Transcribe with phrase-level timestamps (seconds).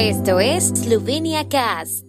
[0.00, 2.04] Esto es Slovenia Cast.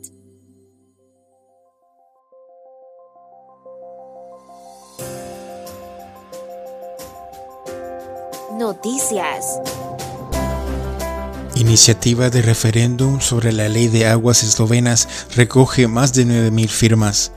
[8.59, 9.59] Noticias.
[11.55, 17.31] Iniciativa de referéndum sobre la ley de aguas eslovenas recoge más de 9.000 firmas.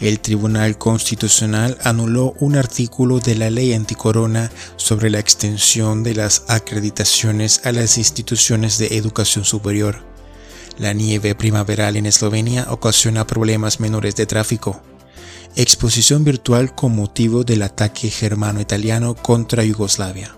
[0.00, 6.44] El Tribunal Constitucional anuló un artículo de la ley anticorona sobre la extensión de las
[6.48, 10.02] acreditaciones a las instituciones de educación superior.
[10.78, 14.82] La nieve primaveral en Eslovenia ocasiona problemas menores de tráfico.
[15.56, 20.36] Exposición virtual con motivo del ataque germano-italiano contra Yugoslavia.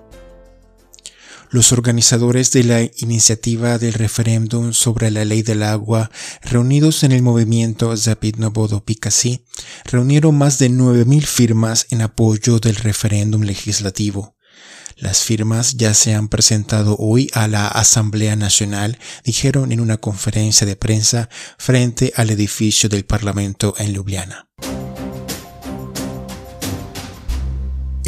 [1.51, 6.11] Los organizadores de la iniciativa del referéndum sobre la ley del agua,
[6.43, 9.45] reunidos en el movimiento Zapitno Bodo Pikasi,
[9.84, 14.37] reunieron más de 9.000 firmas en apoyo del referéndum legislativo.
[14.97, 20.67] Las firmas ya se han presentado hoy a la Asamblea Nacional, dijeron en una conferencia
[20.67, 24.48] de prensa frente al edificio del Parlamento en Ljubljana.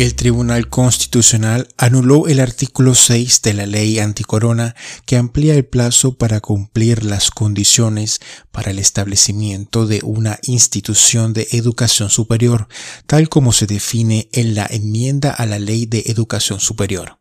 [0.01, 6.17] El Tribunal Constitucional anuló el artículo 6 de la ley anticorona que amplía el plazo
[6.17, 8.19] para cumplir las condiciones
[8.51, 12.67] para el establecimiento de una institución de educación superior,
[13.07, 17.19] tal como se define en la enmienda a la Ley de Educación Superior.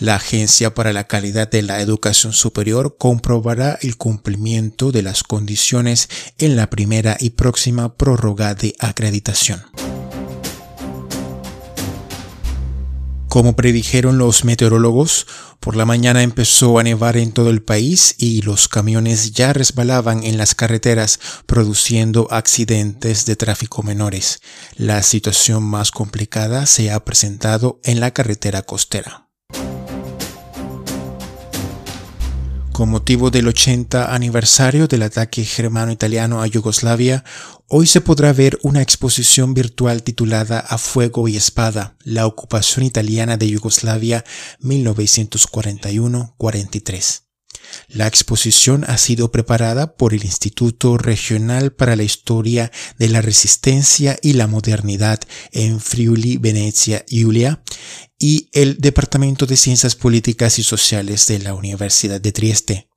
[0.00, 6.08] La Agencia para la Calidad de la Educación Superior comprobará el cumplimiento de las condiciones
[6.38, 9.62] en la primera y próxima prórroga de acreditación.
[13.28, 15.26] Como predijeron los meteorólogos,
[15.60, 20.24] por la mañana empezó a nevar en todo el país y los camiones ya resbalaban
[20.24, 24.40] en las carreteras, produciendo accidentes de tráfico menores.
[24.76, 29.27] La situación más complicada se ha presentado en la carretera costera.
[32.78, 37.24] Con motivo del 80 aniversario del ataque germano-italiano a Yugoslavia,
[37.66, 43.36] hoy se podrá ver una exposición virtual titulada A Fuego y Espada, la ocupación italiana
[43.36, 44.24] de Yugoslavia
[44.62, 47.22] 1941-43.
[47.88, 54.16] La exposición ha sido preparada por el Instituto Regional para la Historia de la Resistencia
[54.22, 55.18] y la Modernidad
[55.50, 57.60] en Friuli, Venecia, Giulia
[58.18, 62.88] y el Departamento de Ciencias Políticas y Sociales de la Universidad de Trieste.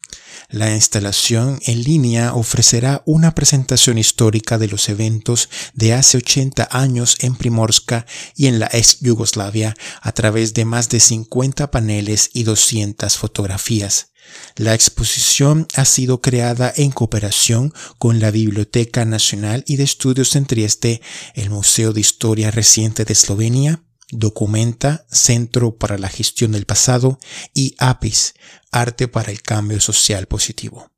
[0.50, 7.16] La instalación en línea ofrecerá una presentación histórica de los eventos de hace 80 años
[7.22, 12.44] en Primorska y en la ex Yugoslavia a través de más de 50 paneles y
[12.44, 14.12] 200 fotografías.
[14.58, 20.46] La exposición ha sido creada en cooperación con la Biblioteca Nacional y de Estudios en
[20.46, 21.02] Trieste,
[21.34, 27.20] el Museo de Historia Reciente de Eslovenia, Documenta, Centro para la Gestión del Pasado
[27.54, 28.34] y APIS,
[28.72, 30.92] Arte para el Cambio Social Positivo,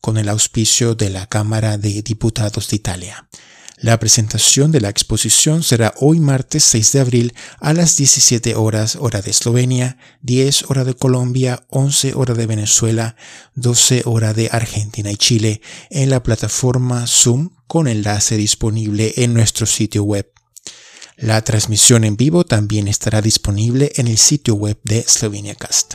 [0.00, 3.28] con el auspicio de la Cámara de Diputados de Italia.
[3.80, 8.96] La presentación de la exposición será hoy martes 6 de abril a las 17 horas
[8.96, 13.14] hora de Eslovenia, 10 hora de Colombia, 11 hora de Venezuela,
[13.54, 19.64] 12 hora de Argentina y Chile en la plataforma Zoom con enlace disponible en nuestro
[19.64, 20.37] sitio web.
[21.20, 25.94] La transmisión en vivo también estará disponible en el sitio web de Slovenia Cast.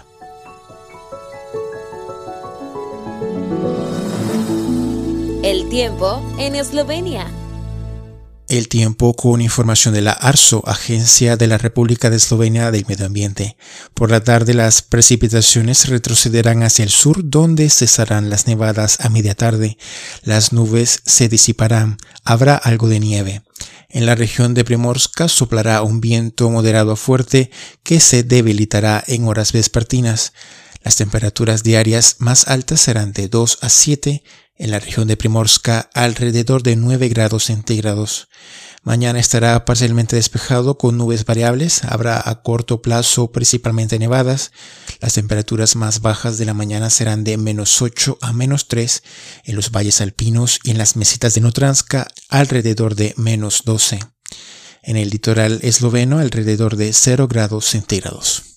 [5.42, 7.32] El tiempo en Eslovenia.
[8.50, 13.06] El tiempo con información de la ARSO, Agencia de la República de Eslovenia del Medio
[13.06, 13.56] Ambiente.
[13.94, 19.36] Por la tarde las precipitaciones retrocederán hacia el sur donde cesarán las nevadas a media
[19.36, 19.78] tarde.
[20.24, 21.96] Las nubes se disiparán.
[22.26, 23.42] Habrá algo de nieve.
[23.94, 27.52] En la región de Primorska soplará un viento moderado a fuerte
[27.84, 30.34] que se debilitará en horas vespertinas.
[30.82, 34.24] Las temperaturas diarias más altas serán de 2 a 7
[34.58, 38.30] en la región de Primorska alrededor de 9 grados centígrados.
[38.86, 44.52] Mañana estará parcialmente despejado con nubes variables, habrá a corto plazo principalmente nevadas.
[45.00, 49.02] Las temperaturas más bajas de la mañana serán de menos 8 a menos 3
[49.46, 54.00] en los valles alpinos y en las mesitas de Notranska alrededor de menos 12.
[54.82, 58.53] En el litoral esloveno alrededor de 0 grados centígrados.